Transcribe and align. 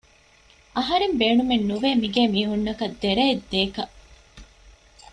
އަހަރެން 0.77 1.15
ބޭނުމެއް 1.19 1.67
ނުވޭ 1.69 1.89
މި 2.01 2.07
ގޭ 2.15 2.21
މީހުންނަކަށް 2.33 2.97
ދެރައެއް 3.01 3.45
ދޭކަށް 3.51 3.93